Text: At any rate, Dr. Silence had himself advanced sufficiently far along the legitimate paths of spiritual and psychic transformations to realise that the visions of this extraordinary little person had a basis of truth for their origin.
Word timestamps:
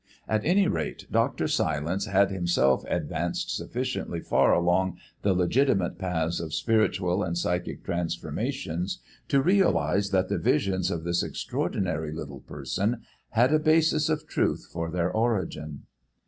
At 0.27 0.43
any 0.43 0.67
rate, 0.67 1.05
Dr. 1.11 1.47
Silence 1.47 2.07
had 2.07 2.31
himself 2.31 2.83
advanced 2.87 3.55
sufficiently 3.55 4.19
far 4.19 4.51
along 4.51 4.97
the 5.21 5.35
legitimate 5.35 5.99
paths 5.99 6.39
of 6.39 6.55
spiritual 6.55 7.21
and 7.21 7.37
psychic 7.37 7.83
transformations 7.83 8.99
to 9.27 9.43
realise 9.43 10.09
that 10.09 10.27
the 10.27 10.39
visions 10.39 10.89
of 10.89 11.03
this 11.03 11.21
extraordinary 11.21 12.11
little 12.11 12.39
person 12.41 13.03
had 13.29 13.53
a 13.53 13.59
basis 13.59 14.09
of 14.09 14.25
truth 14.25 14.67
for 14.73 14.89
their 14.89 15.11
origin. 15.11 15.83